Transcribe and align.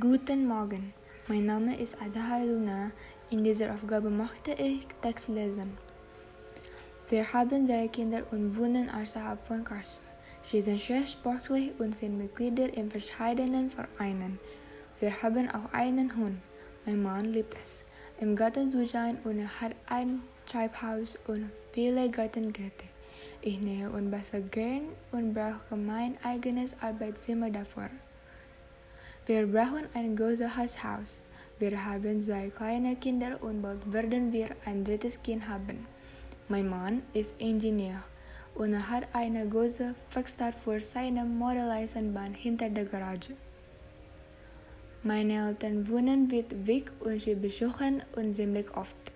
Guten 0.00 0.48
Morgen, 0.48 0.94
mein 1.28 1.44
Name 1.44 1.78
ist 1.78 2.00
Adaha 2.00 2.42
Luna. 2.42 2.92
In 3.28 3.44
dieser 3.44 3.74
Aufgabe 3.74 4.08
möchte 4.08 4.52
ich 4.52 4.86
Text 5.02 5.28
lesen. 5.28 5.76
Wir 7.10 7.30
haben 7.30 7.68
drei 7.68 7.88
Kinder 7.88 8.22
und 8.30 8.56
wohnen 8.56 8.88
außerhalb 8.88 9.46
von 9.46 9.62
Kassel. 9.62 10.00
Sie 10.50 10.62
sind 10.62 10.80
sehr 10.80 11.06
sportlich 11.06 11.72
und 11.78 11.94
sind 11.94 12.16
Mitglieder 12.16 12.72
in 12.72 12.90
verschiedenen 12.90 13.68
Vereinen. 13.68 14.38
Wir 14.98 15.12
haben 15.22 15.50
auch 15.50 15.70
einen 15.74 16.16
Hund. 16.16 16.38
Mein 16.86 17.02
Mann 17.02 17.26
liebt 17.26 17.54
es, 17.62 17.84
im 18.18 18.34
Garten 18.34 18.70
zu 18.70 18.86
sein 18.86 19.18
und 19.24 19.40
er 19.40 19.60
hat 19.60 19.72
ein 19.90 20.22
Treibhaus 20.46 21.18
und 21.26 21.50
viele 21.72 22.10
Gartengeräte. 22.10 22.86
Ich 23.42 23.60
nähe 23.60 23.90
und 23.90 24.10
bastel 24.10 24.40
gern 24.40 24.88
und 25.10 25.34
brauche 25.34 25.76
mein 25.76 26.16
eigenes 26.24 26.74
Arbeitszimmer 26.80 27.50
dafür. 27.50 27.90
Wir 29.24 29.46
brauchen 29.46 29.86
ein 29.94 30.16
großes 30.16 30.82
Haus. 30.82 31.24
Wir 31.60 31.84
haben 31.84 32.20
zwei 32.20 32.50
kleine 32.50 32.96
Kinder 32.96 33.40
und 33.40 33.62
bald 33.62 33.92
werden 33.92 34.32
wir 34.32 34.48
ein 34.64 34.82
drittes 34.82 35.22
Kind 35.22 35.48
haben. 35.48 35.86
Mein 36.48 36.68
Mann 36.68 37.02
ist 37.14 37.32
Ingenieur 37.38 38.02
und 38.56 38.74
hat 38.90 39.06
eine 39.12 39.48
große 39.48 39.94
Werkstatt 40.12 40.56
für 40.56 40.80
seine 40.80 41.24
Modelleisenbahn 41.24 42.34
hinter 42.34 42.68
der 42.68 42.86
Garage. 42.86 43.34
Meine 45.04 45.50
Eltern 45.50 45.88
wohnen 45.88 46.32
weit 46.32 46.66
weg 46.66 46.90
und 46.98 47.22
sie 47.22 47.36
besuchen 47.36 48.02
uns 48.16 48.36
ziemlich 48.38 48.76
oft. 48.76 49.11